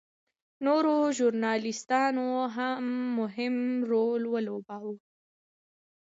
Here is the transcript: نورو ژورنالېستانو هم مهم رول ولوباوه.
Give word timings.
نورو 0.65 0.95
ژورنالېستانو 1.17 2.27
هم 2.55 2.83
مهم 3.19 3.55
رول 3.91 4.21
ولوباوه. 4.33 4.95